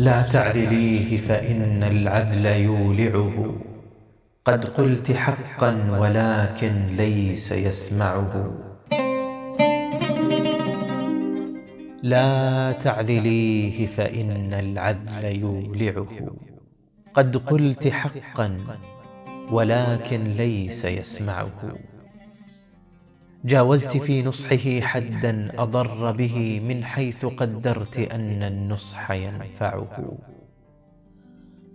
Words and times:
لا 0.00 0.22
تعدليه 0.22 1.16
فإن 1.16 1.82
العدل 1.82 2.46
يولعه. 2.46 3.54
قد 4.44 4.64
قلت 4.64 5.12
حقا 5.12 5.98
ولكن 6.00 6.86
ليس 6.96 7.52
يسمعه. 7.52 8.52
لا 12.02 12.72
تعذليه 12.72 13.86
فإن 13.86 14.52
العدل 14.54 15.24
يولعه. 15.24 16.36
قد 17.14 17.36
قلت 17.36 17.88
حقا 17.88 18.56
ولكن 19.52 20.24
ليس 20.24 20.84
يسمعه. 20.84 21.50
جاوزت 23.44 23.96
في 23.96 24.22
نصحه 24.22 24.80
حدا 24.80 25.62
أضر 25.62 26.12
به 26.12 26.60
من 26.68 26.84
حيث 26.84 27.26
قدرت 27.26 27.98
أن 27.98 28.42
النصح 28.42 29.10
ينفعه. 29.10 30.18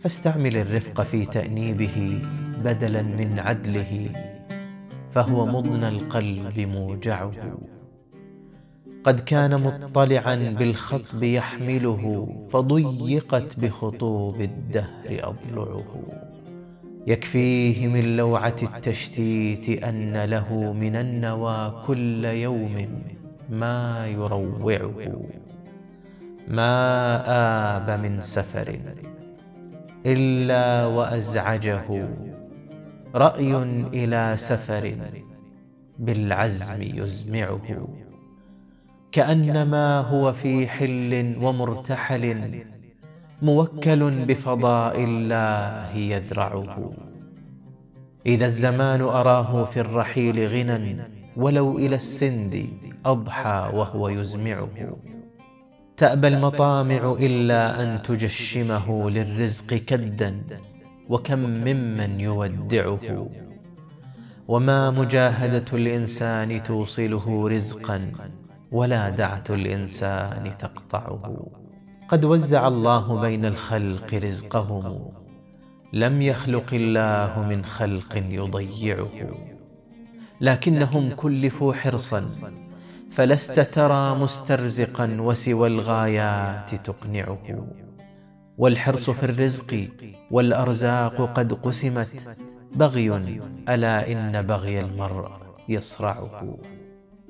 فاستعمل 0.00 0.56
الرفق 0.56 1.02
في 1.02 1.24
تأنيبه 1.24 2.20
بدلا 2.64 3.02
من 3.02 3.38
عدله 3.38 4.10
فهو 5.10 5.46
مضنى 5.46 5.88
القلب 5.88 6.60
موجعه. 6.60 7.58
قد 9.04 9.20
كان 9.20 9.62
مطلعا 9.62 10.34
بالخطب 10.58 11.22
يحمله 11.22 12.28
فضيقت 12.52 13.60
بخطوب 13.60 14.40
الدهر 14.40 15.06
أضلعه. 15.08 15.84
يكفيه 17.06 17.88
من 17.88 18.16
لوعة 18.16 18.56
التشتيت 18.62 19.84
أن 19.84 20.24
له 20.24 20.72
من 20.72 20.96
النوى 20.96 21.82
كل 21.86 22.24
يوم 22.24 22.88
ما 23.50 24.06
يروعه. 24.06 25.20
ما 26.48 26.76
آب 27.76 28.00
من 28.00 28.20
سفر 28.20 28.78
إلا 30.06 30.86
وأزعجه. 30.86 32.08
رأي 33.14 33.56
إلى 33.92 34.32
سفر 34.36 34.94
بالعزم 35.98 36.82
يزمعه. 36.82 37.88
كأنما 39.12 40.00
هو 40.00 40.32
في 40.32 40.68
حل 40.68 41.36
ومرتحل 41.40 42.64
موكل 43.42 44.24
بفضاء 44.24 45.04
الله 45.04 45.96
يذرعه 45.96 46.92
إذا 48.26 48.46
الزمان 48.46 49.00
أراه 49.00 49.64
في 49.64 49.80
الرحيل 49.80 50.48
غنى 50.48 50.96
ولو 51.36 51.78
إلى 51.78 51.96
السند 51.96 52.68
أضحى 53.06 53.70
وهو 53.74 54.08
يزمعه. 54.08 54.96
تأبى 55.96 56.28
المطامع 56.28 57.16
إلا 57.20 57.82
أن 57.82 58.02
تجشمه 58.02 59.10
للرزق 59.10 59.74
كدا. 59.74 60.40
وكم 61.08 61.38
ممن 61.38 62.20
يودعه. 62.20 63.28
وما 64.48 64.90
مجاهدة 64.90 65.64
الإنسان 65.72 66.62
توصله 66.62 67.48
رزقا. 67.48 68.12
ولا 68.72 69.10
دعة 69.10 69.44
الإنسان 69.50 70.50
تقطعه. 70.58 71.46
قد 72.08 72.24
وزع 72.24 72.68
الله 72.68 73.20
بين 73.20 73.44
الخلق 73.44 74.14
رزقهم. 74.14 75.12
لم 75.92 76.22
يخلق 76.22 76.74
الله 76.74 77.48
من 77.48 77.64
خلق 77.64 78.16
يضيعه. 78.16 79.08
لكنهم 80.40 81.10
كلفوا 81.10 81.74
حرصا. 81.74 82.28
فلست 83.12 83.60
ترى 83.60 84.14
مسترزقا 84.14 85.16
وسوى 85.20 85.68
الغايات 85.68 86.74
تقنعه. 86.74 87.66
والحرص 88.58 89.10
في 89.10 89.24
الرزق 89.24 89.88
والأرزاق 90.30 91.32
قد 91.34 91.52
قسمت. 91.52 92.36
بغي 92.74 93.40
ألا 93.68 94.12
إن 94.12 94.42
بغي 94.42 94.80
المرء 94.80 95.30
يصرعه. 95.68 96.56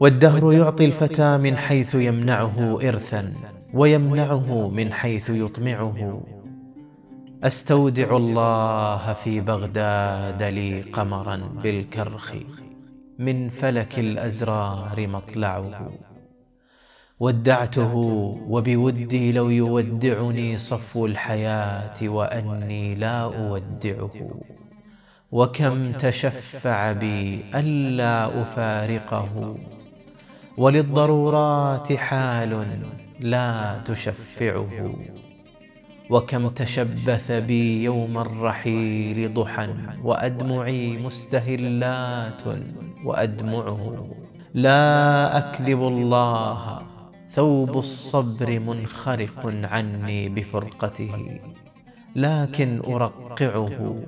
والدهر 0.00 0.52
يعطي 0.52 0.84
الفتى 0.84 1.36
من 1.36 1.56
حيث 1.56 1.94
يمنعه 1.94 2.78
إرثا. 2.88 3.32
ويمنعه 3.74 4.68
من 4.68 4.92
حيث 4.92 5.30
يطمعه. 5.30 6.22
أستودع 7.44 8.16
الله 8.16 9.12
في 9.12 9.40
بغداد 9.40 10.42
لي 10.42 10.80
قمرا 10.80 11.36
بالكرخ 11.36 12.34
من 13.18 13.48
فلك 13.48 13.98
الأزرار 13.98 15.06
مطلعه. 15.06 15.90
ودعته 17.20 17.94
وبودي 18.48 19.32
لو 19.32 19.50
يودعني 19.50 20.58
صفو 20.58 21.06
الحياة 21.06 22.08
وأني 22.08 22.94
لا 22.94 23.20
أودعه. 23.20 24.10
وكم 25.32 25.92
تشفع 25.92 26.92
بي 26.92 27.44
ألا 27.54 28.42
أفارقه. 28.42 29.54
وللضرورات 30.58 31.92
حال 31.92 32.52
لا 33.20 33.80
تشفعه. 33.86 34.94
وكم 36.10 36.48
تشبث 36.48 37.32
بي 37.32 37.84
يوم 37.84 38.18
الرحيل 38.18 39.34
ضحى 39.34 39.68
وأدمعي 40.02 40.96
مستهلات 40.98 42.42
وأدمعه. 43.04 44.06
لا 44.54 45.38
أكذب 45.38 45.82
الله 45.82 46.78
ثوب 47.30 47.78
الصبر 47.78 48.58
منخرق 48.60 49.46
عني 49.46 50.28
بفرقته 50.28 51.40
لكن 52.16 52.80
أرقعه. 52.86 54.02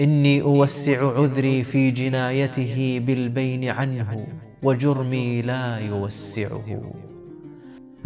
إني 0.00 0.42
أوسع 0.42 1.18
عذري 1.18 1.64
في 1.64 1.90
جنايته 1.90 3.02
بالبين 3.06 3.68
عنه 3.68 4.26
وجرمي 4.62 5.42
لا 5.42 5.78
يوسعه. 5.78 7.07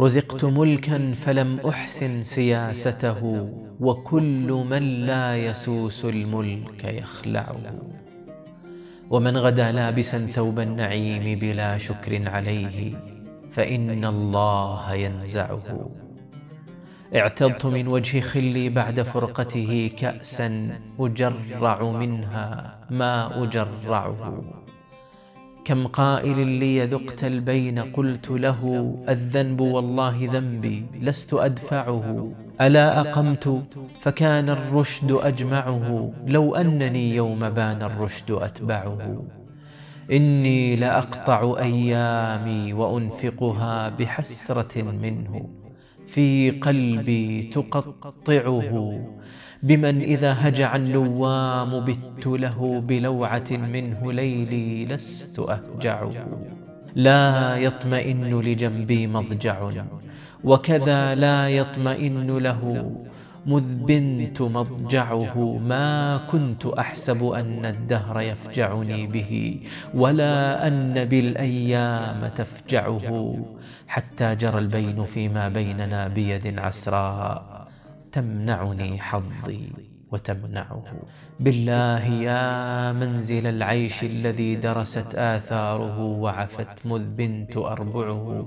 رزقت 0.03 0.45
ملكا 0.45 1.13
فلم 1.13 1.59
أحسن 1.59 2.19
سياسته 2.19 3.49
وكل 3.79 4.65
من 4.69 4.83
لا 5.05 5.37
يسوس 5.37 6.05
الملك 6.05 6.83
يخلعه 6.83 7.57
ومن 9.09 9.37
غدا 9.37 9.71
لابسا 9.71 10.27
ثوب 10.31 10.59
النعيم 10.59 11.39
بلا 11.39 11.77
شكر 11.77 12.29
عليه 12.29 12.95
فإن 13.51 14.05
الله 14.05 14.93
ينزعه. 14.93 15.89
اعتضت 17.15 17.65
من 17.65 17.87
وجه 17.87 18.19
خلي 18.19 18.69
بعد 18.69 19.01
فرقته 19.01 19.91
كأسا 19.99 20.79
أجرع 20.99 21.91
منها 21.91 22.79
ما 22.89 23.43
أجرعه. 23.43 24.43
كم 25.65 25.87
قائل 25.87 26.47
لي 26.47 26.85
ذقت 26.85 27.23
البين 27.23 27.79
قلت 27.79 28.29
له 28.29 28.95
الذنب 29.09 29.59
والله 29.59 30.29
ذنبي 30.33 30.85
لست 31.01 31.33
أدفعه. 31.33 32.31
ألا 32.61 32.99
أقمت؟ 32.99 33.63
فكان 34.01 34.49
الرشد 34.49 35.11
أجمعه 35.11 36.11
لو 36.27 36.55
أنني 36.55 37.15
يوم 37.15 37.49
بان 37.49 37.81
الرشد 37.83 38.31
أتبعه. 38.31 39.23
إني 40.11 40.75
لأقطع 40.75 41.55
أيامي 41.59 42.73
وأنفقها 42.73 43.89
بحسرة 43.89 44.81
منه. 44.81 45.62
في 46.07 46.51
قلبي 46.51 47.43
تقطعه 47.43 48.99
بمن 49.63 50.01
إذا 50.01 50.35
هجع 50.39 50.75
النوام 50.75 51.85
بت 51.85 52.27
له 52.27 52.81
بلوعة 52.87 53.49
منه 53.51 54.13
ليلي 54.13 54.85
لست 54.85 55.39
أهجعه 55.39 56.11
لا 56.95 57.57
يطمئن 57.57 58.39
لجنبي 58.39 59.07
مضجع 59.07 59.69
وكذا 60.43 61.15
لا 61.15 61.49
يطمئن 61.49 62.37
له 62.37 62.61
مذ 63.45 63.75
بنت 63.75 64.41
مضجعه. 64.41 65.57
ما 65.57 66.17
كنت 66.31 66.65
أحسب 66.65 67.23
أن 67.23 67.65
الدهر 67.65 68.21
يفجعني 68.21 69.07
به 69.07 69.59
ولا 69.93 70.67
أن 70.67 71.05
بالأيام 71.05 72.27
تفجعه. 72.27 73.35
حتى 73.87 74.35
جرى 74.35 74.59
البين 74.59 75.05
فيما 75.05 75.49
بيننا 75.49 76.07
بيد 76.07 76.59
عسراء 76.59 77.67
تمنعني 78.11 79.01
حظي 79.01 79.69
وتمنعه. 80.11 80.83
بالله 81.39 82.05
يا 82.05 82.91
منزل 82.91 83.47
العيش 83.47 84.03
الذي 84.03 84.55
درست 84.55 85.15
آثاره 85.15 85.99
وعفت 85.99 86.85
مذ 86.85 87.03
بنت 87.03 87.57
أربعه. 87.57 88.45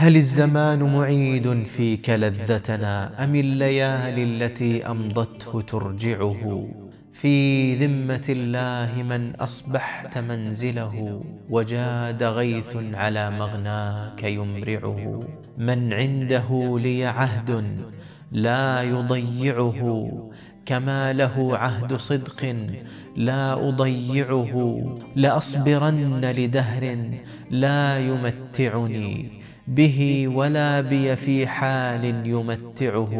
هل 0.00 0.16
الزمان 0.16 0.82
معيد 0.82 1.66
فيك 1.66 2.10
لذتنا 2.10 3.24
أم 3.24 3.34
الليالي 3.34 4.22
التي 4.24 4.86
أمضته 4.86 5.60
ترجعه؟ 5.60 6.68
في 7.12 7.74
ذمة 7.74 8.26
الله 8.28 9.02
من 9.02 9.34
أصبحت 9.34 10.18
منزله 10.18 11.22
وجاد 11.50 12.22
غيث 12.22 12.76
على 12.94 13.30
مغناك 13.30 14.22
يمرعه. 14.22 15.20
من 15.58 15.92
عنده 15.92 16.78
لي 16.78 17.04
عهد 17.04 17.64
لا 18.32 18.82
يضيعه 18.82 20.10
كما 20.66 21.12
له 21.12 21.56
عهد 21.56 21.96
صدق 21.96 22.56
لا 23.16 23.68
أضيعه. 23.68 24.54
لأصبرن 25.16 26.24
لدهر 26.24 26.98
لا 27.50 27.98
يمتعني. 27.98 29.37
به 29.68 30.28
ولا 30.28 30.80
بي 30.80 31.16
في 31.16 31.46
حال 31.46 32.04
يمتعه. 32.26 33.14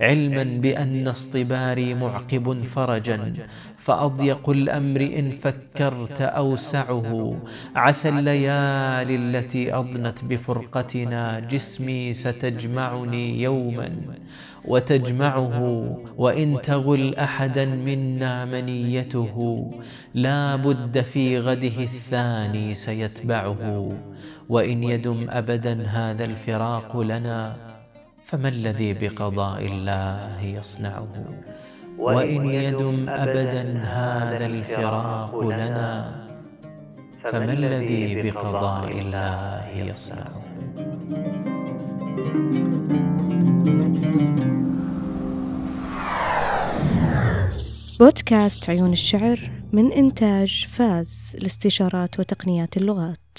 علما 0.00 0.44
بأن 0.44 1.08
اصطباري 1.08 1.94
معقب 1.94 2.62
فرجا. 2.62 3.32
فأضيق 3.80 4.50
الأمر 4.50 5.00
إن 5.00 5.30
فكرت 5.30 6.20
أوسعه. 6.22 7.36
عسى 7.76 8.08
الليالي 8.08 9.16
التي 9.16 9.74
أضنت 9.74 10.24
بفرقتنا 10.24 11.40
جسمي 11.40 12.14
ستجمعني 12.14 13.42
يوما 13.42 13.90
وتجمعه 14.64 15.58
وإن 16.16 16.62
تغل 16.62 17.14
أحدا 17.14 17.64
منا 17.64 18.44
منيته 18.44 19.70
لا 20.14 20.56
بد 20.56 21.00
في 21.00 21.38
غده 21.38 21.78
الثاني 21.82 22.74
سيتبعه. 22.74 23.88
وإن 24.48 24.82
يدم 24.82 25.26
أبدا 25.30 25.86
هذا 25.86 26.24
الفراق 26.24 27.00
لنا 27.00 27.56
فما 28.24 28.48
الذي 28.48 28.94
بقضاء 28.94 29.66
الله 29.66 30.40
يصنعه؟ 30.42 31.08
وإن 31.98 32.50
يدم 32.50 33.08
أبدا 33.08 33.78
هذا 33.78 34.46
الفراق 34.46 35.40
لنا. 35.40 36.20
فما 37.24 37.52
الذي 37.52 38.22
بقضاء 38.22 39.00
الله 39.00 39.68
يصنعه 39.76 40.42
بودكاست 48.00 48.70
عيون 48.70 48.92
الشعر 48.92 49.50
من 49.72 49.92
إنتاج 49.92 50.66
فاز 50.70 51.36
لاستشارات 51.40 52.20
وتقنيات 52.20 52.76
اللغات. 52.76 53.29